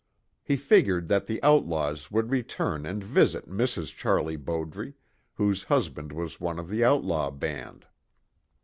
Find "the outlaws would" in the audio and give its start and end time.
1.27-2.31